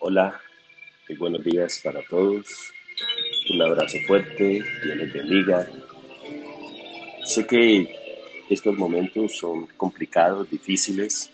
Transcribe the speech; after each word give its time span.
Hola, 0.00 0.40
y 1.08 1.16
buenos 1.16 1.42
días 1.42 1.80
para 1.82 2.00
todos. 2.02 2.46
Un 3.50 3.62
abrazo 3.62 3.98
fuerte, 4.06 4.62
Dios 4.84 4.96
les 4.96 5.12
bendiga. 5.12 5.68
Sé 7.24 7.44
que 7.44 7.96
estos 8.48 8.78
momentos 8.78 9.36
son 9.36 9.66
complicados, 9.76 10.48
difíciles, 10.48 11.32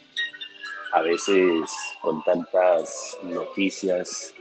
a 0.92 1.02
veces 1.02 1.70
con 2.00 2.24
tantas 2.24 3.18
noticias 3.22 4.32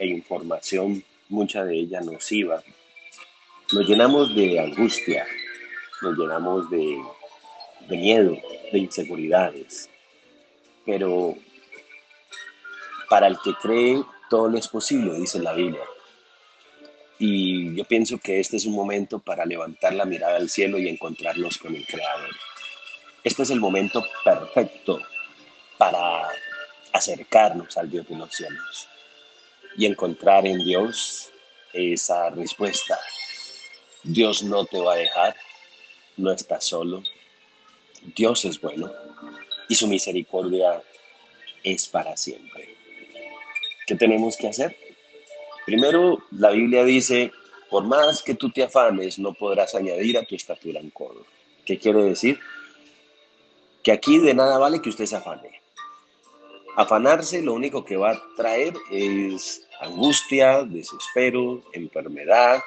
e 0.00 0.08
información, 0.08 1.04
mucha 1.28 1.64
de 1.64 1.78
ella 1.78 2.00
nociva. 2.00 2.60
Nos 3.72 3.88
llenamos 3.88 4.34
de 4.34 4.58
angustia, 4.58 5.24
nos 6.02 6.18
llenamos 6.18 6.68
de, 6.68 7.00
de 7.88 7.96
miedo, 7.96 8.36
de 8.72 8.78
inseguridades, 8.80 9.88
pero 10.84 11.36
para 13.12 13.26
el 13.26 13.38
que 13.40 13.52
cree, 13.56 14.02
todo 14.30 14.48
lo 14.48 14.56
es 14.56 14.66
posible, 14.68 15.12
dice 15.12 15.38
la 15.38 15.52
Biblia. 15.52 15.84
Y 17.18 17.76
yo 17.76 17.84
pienso 17.84 18.16
que 18.16 18.40
este 18.40 18.56
es 18.56 18.64
un 18.64 18.72
momento 18.72 19.18
para 19.18 19.44
levantar 19.44 19.92
la 19.92 20.06
mirada 20.06 20.36
al 20.36 20.48
cielo 20.48 20.78
y 20.78 20.88
encontrarnos 20.88 21.58
con 21.58 21.76
el 21.76 21.86
Creador. 21.86 22.30
Este 23.22 23.42
es 23.42 23.50
el 23.50 23.60
momento 23.60 24.02
perfecto 24.24 24.98
para 25.76 26.26
acercarnos 26.94 27.76
al 27.76 27.90
Dios 27.90 28.08
de 28.08 28.16
los 28.16 28.34
cielos 28.34 28.88
y 29.76 29.84
encontrar 29.84 30.46
en 30.46 30.64
Dios 30.64 31.28
esa 31.74 32.30
respuesta. 32.30 32.98
Dios 34.04 34.42
no 34.42 34.64
te 34.64 34.80
va 34.80 34.94
a 34.94 34.96
dejar, 34.96 35.36
no 36.16 36.32
estás 36.32 36.64
solo. 36.64 37.02
Dios 38.16 38.46
es 38.46 38.58
bueno 38.58 38.90
y 39.68 39.74
su 39.74 39.86
misericordia 39.86 40.82
es 41.62 41.86
para 41.88 42.16
siempre. 42.16 42.81
¿Qué 43.92 43.98
tenemos 43.98 44.38
que 44.38 44.48
hacer? 44.48 44.74
Primero, 45.66 46.22
la 46.30 46.48
Biblia 46.48 46.82
dice, 46.82 47.30
por 47.68 47.84
más 47.84 48.22
que 48.22 48.34
tú 48.34 48.48
te 48.48 48.62
afanes, 48.62 49.18
no 49.18 49.34
podrás 49.34 49.74
añadir 49.74 50.16
a 50.16 50.24
tu 50.24 50.34
estatura 50.34 50.80
en 50.80 50.88
codo. 50.88 51.26
¿Qué 51.66 51.78
quiere 51.78 52.02
decir? 52.02 52.40
Que 53.82 53.92
aquí 53.92 54.18
de 54.18 54.32
nada 54.32 54.56
vale 54.56 54.80
que 54.80 54.88
usted 54.88 55.04
se 55.04 55.16
afane. 55.16 55.60
Afanarse 56.74 57.42
lo 57.42 57.52
único 57.52 57.84
que 57.84 57.98
va 57.98 58.12
a 58.12 58.22
traer 58.34 58.72
es 58.90 59.68
angustia, 59.78 60.62
desespero, 60.62 61.62
enfermedad, 61.74 62.60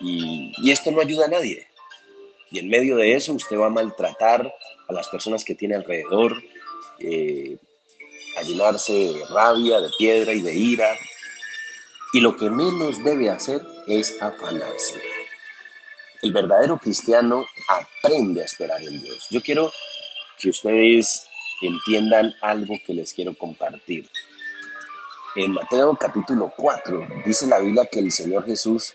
y, 0.00 0.70
esto 0.70 0.92
no 0.92 1.00
ayuda 1.00 1.24
a 1.24 1.30
nadie. 1.30 1.66
Y 2.52 2.60
en 2.60 2.68
medio 2.68 2.94
de 2.98 3.14
eso 3.14 3.32
usted 3.32 3.58
va 3.58 3.66
a 3.66 3.70
maltratar 3.70 4.54
a 4.86 4.92
las 4.92 5.08
personas 5.08 5.44
que 5.44 5.56
tiene 5.56 5.74
alrededor, 5.74 6.40
eh, 7.00 7.56
llenarse 8.46 8.92
de 8.92 9.24
rabia, 9.26 9.80
de 9.80 9.90
piedra 9.98 10.32
y 10.32 10.40
de 10.40 10.54
ira. 10.54 10.96
Y 12.12 12.20
lo 12.20 12.36
que 12.36 12.48
menos 12.48 13.02
debe 13.04 13.28
hacer 13.28 13.62
es 13.86 14.20
afanarse. 14.22 15.00
El 16.22 16.32
verdadero 16.32 16.78
cristiano 16.78 17.44
aprende 17.68 18.42
a 18.42 18.44
esperar 18.44 18.82
en 18.82 19.02
Dios. 19.02 19.26
Yo 19.30 19.42
quiero 19.42 19.70
que 20.38 20.50
ustedes 20.50 21.26
entiendan 21.62 22.34
algo 22.40 22.74
que 22.86 22.94
les 22.94 23.12
quiero 23.12 23.34
compartir. 23.36 24.08
En 25.36 25.52
Mateo 25.52 25.94
capítulo 25.96 26.52
4 26.56 27.08
dice 27.26 27.46
la 27.46 27.58
Biblia 27.58 27.86
que 27.86 28.00
el 28.00 28.10
Señor 28.10 28.46
Jesús, 28.46 28.94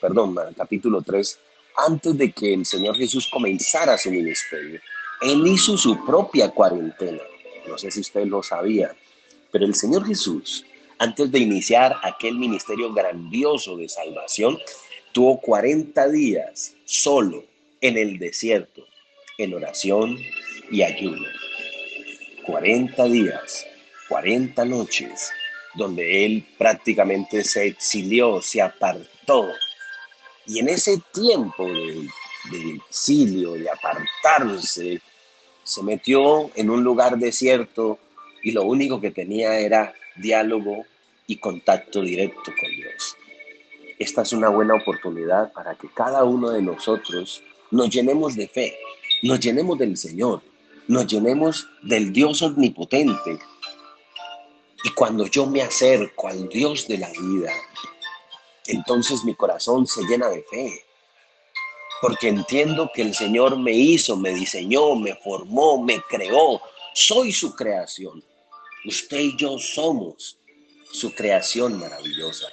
perdón, 0.00 0.36
capítulo 0.56 1.02
3, 1.02 1.38
antes 1.76 2.18
de 2.18 2.32
que 2.32 2.54
el 2.54 2.66
Señor 2.66 2.96
Jesús 2.96 3.28
comenzara 3.32 3.96
su 3.96 4.10
ministerio, 4.10 4.80
Él 5.20 5.46
hizo 5.46 5.76
su 5.76 6.04
propia 6.04 6.50
cuarentena. 6.50 7.22
No 7.68 7.78
sé 7.78 7.90
si 7.90 8.00
usted 8.00 8.24
lo 8.24 8.42
sabía, 8.42 8.96
pero 9.52 9.64
el 9.64 9.74
Señor 9.74 10.06
Jesús, 10.06 10.64
antes 10.98 11.30
de 11.30 11.38
iniciar 11.38 11.96
aquel 12.02 12.36
ministerio 12.36 12.92
grandioso 12.92 13.76
de 13.76 13.88
salvación, 13.88 14.58
tuvo 15.12 15.40
40 15.40 16.08
días 16.08 16.74
solo 16.84 17.44
en 17.80 17.96
el 17.96 18.18
desierto, 18.18 18.84
en 19.38 19.54
oración 19.54 20.18
y 20.70 20.82
ayuno. 20.82 21.26
40 22.46 23.04
días, 23.04 23.66
40 24.08 24.64
noches, 24.64 25.30
donde 25.74 26.24
él 26.24 26.46
prácticamente 26.56 27.44
se 27.44 27.66
exilió, 27.66 28.40
se 28.40 28.62
apartó. 28.62 29.48
Y 30.46 30.60
en 30.60 30.70
ese 30.70 31.00
tiempo 31.12 31.66
de, 31.66 32.08
exilio, 32.76 33.52
de 33.52 33.68
apartarse, 33.70 35.00
se 35.68 35.82
metió 35.82 36.50
en 36.54 36.70
un 36.70 36.82
lugar 36.82 37.18
desierto 37.18 37.98
y 38.42 38.52
lo 38.52 38.62
único 38.62 39.02
que 39.02 39.10
tenía 39.10 39.58
era 39.58 39.92
diálogo 40.16 40.86
y 41.26 41.36
contacto 41.36 42.00
directo 42.00 42.52
con 42.58 42.70
Dios. 42.70 43.16
Esta 43.98 44.22
es 44.22 44.32
una 44.32 44.48
buena 44.48 44.76
oportunidad 44.76 45.52
para 45.52 45.74
que 45.74 45.88
cada 45.92 46.24
uno 46.24 46.50
de 46.50 46.62
nosotros 46.62 47.42
nos 47.70 47.90
llenemos 47.90 48.34
de 48.34 48.48
fe, 48.48 48.78
nos 49.22 49.40
llenemos 49.40 49.78
del 49.78 49.94
Señor, 49.98 50.40
nos 50.86 51.06
llenemos 51.06 51.68
del 51.82 52.14
Dios 52.14 52.40
omnipotente. 52.40 53.38
Y 54.84 54.90
cuando 54.94 55.26
yo 55.26 55.44
me 55.44 55.60
acerco 55.60 56.28
al 56.28 56.48
Dios 56.48 56.88
de 56.88 56.96
la 56.96 57.10
vida, 57.10 57.52
entonces 58.68 59.22
mi 59.22 59.34
corazón 59.34 59.86
se 59.86 60.02
llena 60.04 60.30
de 60.30 60.42
fe 60.44 60.87
porque 62.00 62.28
entiendo 62.28 62.90
que 62.94 63.02
el 63.02 63.14
Señor 63.14 63.58
me 63.58 63.72
hizo, 63.72 64.16
me 64.16 64.30
diseñó, 64.30 64.94
me 64.94 65.14
formó, 65.16 65.82
me 65.82 66.00
creó. 66.08 66.60
Soy 66.94 67.32
su 67.32 67.54
creación. 67.54 68.22
Usted 68.84 69.18
y 69.18 69.36
yo 69.36 69.58
somos 69.58 70.38
su 70.90 71.12
creación 71.14 71.78
maravillosa. 71.78 72.46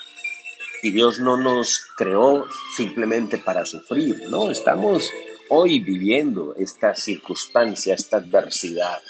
Y 0.82 0.92
Dios 0.92 1.20
no 1.20 1.38
nos 1.38 1.86
creó 1.96 2.46
simplemente 2.76 3.38
para 3.38 3.66
sufrir, 3.66 4.30
no, 4.30 4.52
estamos 4.52 5.10
hoy 5.50 5.80
viviendo 5.80 6.54
esta 6.58 6.94
circunstancia, 6.96 7.96
esta 7.96 8.18
adversidad. 8.18 9.02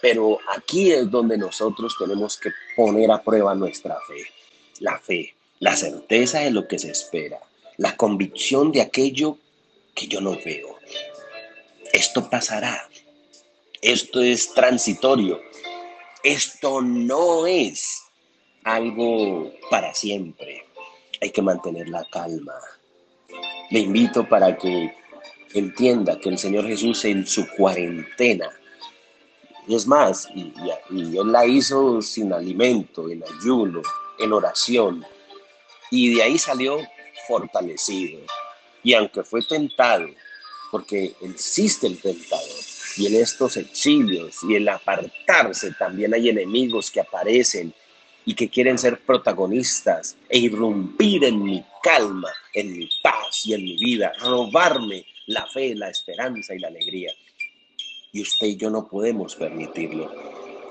Pero 0.00 0.38
aquí 0.54 0.92
es 0.92 1.10
donde 1.10 1.38
nosotros 1.38 1.96
tenemos 1.98 2.36
que 2.36 2.50
poner 2.76 3.10
a 3.10 3.22
prueba 3.22 3.54
nuestra 3.54 3.96
fe, 4.06 4.26
la 4.80 4.98
fe, 4.98 5.34
la 5.60 5.76
certeza 5.76 6.40
de 6.40 6.50
lo 6.50 6.66
que 6.66 6.78
se 6.78 6.90
espera, 6.90 7.38
la 7.78 7.96
convicción 7.96 8.72
de 8.72 8.82
aquello 8.82 9.38
que 9.94 10.06
yo 10.06 10.20
no 10.20 10.36
veo. 10.44 10.78
Esto 11.92 12.28
pasará. 12.28 12.88
Esto 13.80 14.20
es 14.20 14.52
transitorio. 14.54 15.40
Esto 16.22 16.80
no 16.80 17.46
es 17.46 18.02
algo 18.64 19.52
para 19.70 19.92
siempre. 19.94 20.64
Hay 21.20 21.30
que 21.30 21.42
mantener 21.42 21.88
la 21.88 22.04
calma. 22.10 22.54
Le 23.70 23.80
invito 23.80 24.28
para 24.28 24.56
que 24.56 24.94
entienda 25.54 26.18
que 26.18 26.28
el 26.28 26.38
Señor 26.38 26.66
Jesús 26.66 27.04
en 27.04 27.26
su 27.26 27.46
cuarentena, 27.56 28.50
y 29.66 29.74
es 29.76 29.86
más, 29.86 30.28
y, 30.34 30.52
y 30.90 31.24
la 31.24 31.46
hizo 31.46 32.02
sin 32.02 32.32
alimento, 32.32 33.08
en 33.08 33.22
ayuno, 33.22 33.82
en 34.18 34.32
oración, 34.32 35.06
y 35.90 36.14
de 36.14 36.22
ahí 36.22 36.38
salió 36.38 36.78
fortalecido, 37.28 38.20
y 38.82 38.94
aunque 38.94 39.22
fue 39.22 39.42
tentado, 39.42 40.08
porque 40.70 41.14
existe 41.20 41.86
el 41.86 42.00
tentador, 42.00 42.48
y 42.96 43.06
en 43.06 43.16
estos 43.16 43.56
exilios 43.56 44.36
y 44.42 44.54
el 44.54 44.68
apartarse 44.68 45.72
también 45.72 46.14
hay 46.14 46.28
enemigos 46.28 46.90
que 46.90 47.00
aparecen 47.00 47.72
y 48.24 48.34
que 48.34 48.48
quieren 48.48 48.78
ser 48.78 49.00
protagonistas 49.00 50.16
e 50.28 50.38
irrumpir 50.38 51.24
en 51.24 51.42
mi 51.42 51.64
calma, 51.82 52.30
en 52.54 52.76
mi 52.76 52.88
paz 53.02 53.46
y 53.46 53.54
en 53.54 53.64
mi 53.64 53.76
vida, 53.76 54.12
robarme 54.20 55.04
la 55.26 55.46
fe, 55.46 55.74
la 55.74 55.88
esperanza 55.88 56.54
y 56.54 56.58
la 56.58 56.68
alegría. 56.68 57.12
Y 58.12 58.22
usted 58.22 58.48
y 58.48 58.56
yo 58.56 58.70
no 58.70 58.86
podemos 58.86 59.34
permitirlo. 59.34 60.12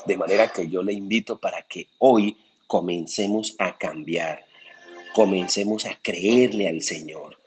De 0.06 0.18
manera 0.18 0.52
que 0.52 0.70
yo 0.70 0.82
le 0.82 0.94
invito 0.94 1.38
para 1.38 1.62
que 1.64 1.88
hoy 2.00 2.38
comencemos 2.68 3.56
a 3.60 3.78
cambiar, 3.78 4.46
comencemos 5.14 5.86
a 5.86 5.98
creerle 6.02 6.70
al 6.70 6.82
Señor, 6.82 7.38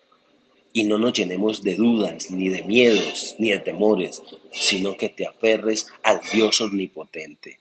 y 0.77 0.83
no 0.83 0.99
nos 0.99 1.13
llenemos 1.13 1.63
de 1.63 1.77
dudas, 1.77 2.33
ni 2.33 2.49
de 2.49 2.65
miedos, 2.65 3.37
ni 3.39 3.53
de 3.53 3.61
temores, 3.61 4.21
sino 4.51 4.97
que 4.97 5.09
te 5.09 5.25
aferres 5.25 5.87
al 6.03 6.21
Dios 6.33 6.61
omnipotente, 6.61 7.61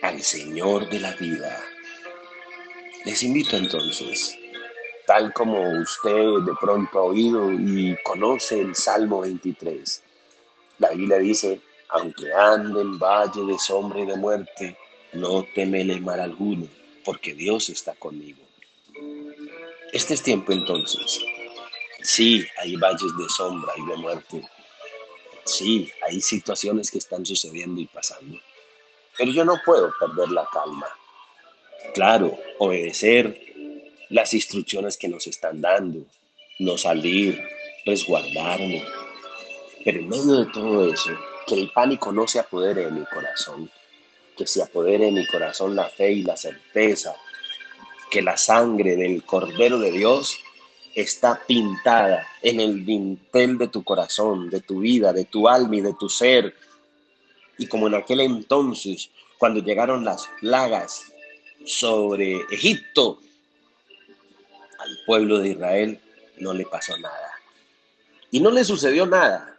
al 0.00 0.22
Señor 0.22 0.88
de 0.88 1.00
la 1.00 1.12
vida. 1.16 1.62
Les 3.04 3.22
invito 3.22 3.58
entonces, 3.58 4.34
tal 5.06 5.30
como 5.34 5.60
usted 5.78 6.46
de 6.46 6.52
pronto 6.58 7.00
ha 7.00 7.02
oído 7.02 7.52
y 7.52 7.94
conoce 8.02 8.60
el 8.60 8.74
Salmo 8.74 9.20
23, 9.20 10.02
la 10.78 10.90
Biblia 10.92 11.18
dice, 11.18 11.60
aunque 11.90 12.32
ande 12.32 12.80
en 12.80 12.98
valle 12.98 13.44
de 13.44 13.58
sombra 13.58 14.00
y 14.00 14.06
de 14.06 14.16
muerte, 14.16 14.74
no 15.12 15.44
temele 15.54 16.00
mal 16.00 16.18
alguno, 16.18 16.66
porque 17.04 17.34
Dios 17.34 17.68
está 17.68 17.92
conmigo. 17.96 18.40
Este 19.92 20.14
es 20.14 20.22
tiempo 20.22 20.52
entonces 20.52 21.20
Sí, 22.12 22.46
hay 22.58 22.76
valles 22.76 23.16
de 23.16 23.26
sombra 23.30 23.72
y 23.74 23.86
de 23.86 23.96
muerte. 23.96 24.42
Sí, 25.46 25.90
hay 26.06 26.20
situaciones 26.20 26.90
que 26.90 26.98
están 26.98 27.24
sucediendo 27.24 27.80
y 27.80 27.86
pasando. 27.86 28.38
Pero 29.16 29.32
yo 29.32 29.46
no 29.46 29.58
puedo 29.64 29.90
perder 29.98 30.28
la 30.28 30.46
calma. 30.52 30.88
Claro, 31.94 32.38
obedecer 32.58 33.40
las 34.10 34.34
instrucciones 34.34 34.98
que 34.98 35.08
nos 35.08 35.26
están 35.26 35.62
dando, 35.62 36.04
no 36.58 36.76
salir, 36.76 37.42
resguardarnos. 37.86 38.82
Pero 39.82 40.00
en 40.00 40.08
medio 40.10 40.44
de 40.44 40.52
todo 40.52 40.92
eso, 40.92 41.12
que 41.46 41.54
el 41.54 41.72
pánico 41.72 42.12
no 42.12 42.28
se 42.28 42.40
apodere 42.40 42.84
de 42.84 42.90
mi 42.90 43.06
corazón, 43.06 43.70
que 44.36 44.46
se 44.46 44.62
apodere 44.62 45.06
de 45.06 45.12
mi 45.12 45.26
corazón 45.28 45.74
la 45.74 45.88
fe 45.88 46.12
y 46.12 46.22
la 46.24 46.36
certeza, 46.36 47.16
que 48.10 48.20
la 48.20 48.36
sangre 48.36 48.96
del 48.96 49.24
Cordero 49.24 49.78
de 49.78 49.92
Dios 49.92 50.38
está 50.94 51.40
pintada 51.46 52.26
en 52.42 52.60
el 52.60 52.84
dintel 52.84 53.58
de 53.58 53.68
tu 53.68 53.82
corazón, 53.82 54.50
de 54.50 54.60
tu 54.60 54.80
vida, 54.80 55.12
de 55.12 55.24
tu 55.24 55.48
alma 55.48 55.76
y 55.76 55.80
de 55.80 55.94
tu 55.94 56.08
ser. 56.08 56.54
Y 57.58 57.66
como 57.66 57.86
en 57.86 57.94
aquel 57.94 58.20
entonces, 58.20 59.10
cuando 59.38 59.60
llegaron 59.60 60.04
las 60.04 60.28
plagas 60.40 61.12
sobre 61.64 62.40
Egipto, 62.50 63.18
al 64.78 64.98
pueblo 65.06 65.38
de 65.38 65.50
Israel 65.50 66.00
no 66.38 66.52
le 66.52 66.66
pasó 66.66 66.96
nada. 66.98 67.32
Y 68.30 68.40
no 68.40 68.50
le 68.50 68.64
sucedió 68.64 69.06
nada, 69.06 69.58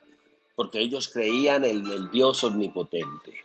porque 0.56 0.80
ellos 0.80 1.08
creían 1.08 1.64
en 1.64 1.86
el 1.88 2.12
Dios 2.12 2.44
omnipotente, 2.44 3.44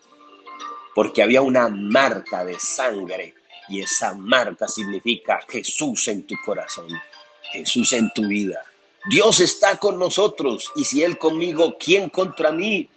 porque 0.94 1.23
había 1.23 1.43
una 1.43 1.69
marca 1.69 2.44
de 2.44 2.58
sangre 2.58 3.35
y 3.69 3.81
esa 3.81 4.14
marca 4.14 4.67
significa 4.67 5.40
Jesús 5.49 6.08
en 6.08 6.26
tu 6.26 6.35
corazón, 6.44 6.88
Jesús 7.53 7.93
en 7.93 8.11
tu 8.15 8.27
vida. 8.27 8.65
Dios 9.11 9.41
está 9.41 9.77
con 9.79 9.99
nosotros 9.99 10.71
y 10.77 10.85
si 10.85 11.03
Él 11.03 11.19
conmigo, 11.19 11.77
¿quién 11.79 12.11
contra 12.11 12.53
mí? 12.53 12.89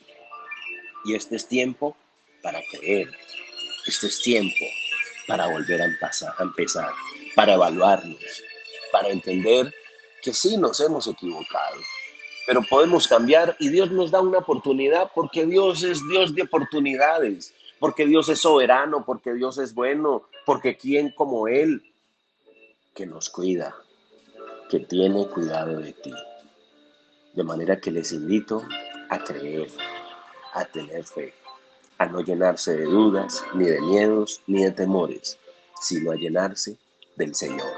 Y 1.06 1.16
este 1.16 1.36
es 1.38 1.48
tiempo 1.48 1.96
para 2.44 2.62
creer, 2.72 3.10
este 3.86 4.08
es 4.08 4.22
tiempo 4.22 4.66
para 5.28 5.48
volver 5.48 5.82
a 5.82 5.86
empezar, 6.40 6.92
para 7.36 7.54
evaluarnos, 7.54 8.20
para 8.92 9.10
entender 9.10 9.74
que 10.22 10.34
sí 10.34 10.58
nos 10.58 10.80
hemos 10.80 11.08
equivocado, 11.08 11.78
pero 12.46 12.62
podemos 12.64 13.08
cambiar 13.08 13.56
y 13.60 13.70
Dios 13.70 13.92
nos 13.92 14.12
da 14.12 14.22
una 14.22 14.40
oportunidad 14.40 15.12
porque 15.16 15.46
Dios 15.46 15.84
es 15.84 16.06
Dios 16.10 16.36
de 16.36 16.44
oportunidades, 16.44 17.54
porque 17.80 18.06
Dios 18.06 18.30
es 18.30 18.40
soberano, 18.40 19.06
porque 19.06 19.34
Dios 19.34 19.58
es 19.58 19.74
bueno, 19.74 20.24
porque 20.46 20.76
quien 20.76 21.12
como 21.12 21.48
Él, 21.48 21.82
que 22.94 23.06
nos 23.06 23.30
cuida, 23.30 23.76
que 24.72 24.80
tiene 24.80 25.28
cuidado 25.28 25.82
de 25.82 25.92
ti. 25.92 26.14
De 27.34 27.44
manera 27.44 27.78
que 27.78 27.92
les 27.92 28.14
invito 28.14 28.64
a 29.10 29.20
creer, 29.20 29.68
a 30.54 30.64
tener 30.64 31.04
fe, 31.04 31.34
a 31.98 32.06
no 32.06 32.22
llenarse 32.22 32.78
de 32.78 32.86
dudas, 32.86 33.44
ni 33.54 33.66
de 33.66 33.82
miedos, 33.82 34.42
ni 34.48 34.64
de 34.64 34.72
temores, 34.72 35.38
sino 35.82 36.12
a 36.12 36.16
llenarse 36.16 36.78
del 37.18 37.36
Señor. 37.36 37.70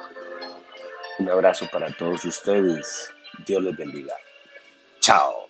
Un 1.18 1.30
abrazo 1.30 1.68
para 1.72 1.92
todos 1.98 2.25
ustedes. 2.25 3.10
Dios 3.48 3.63
les 3.63 3.75
bendiga. 3.75 4.13
Chao. 5.00 5.43